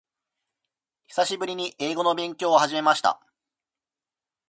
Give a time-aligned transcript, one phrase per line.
[1.09, 3.19] 久しぶりに英語の勉強を始めました。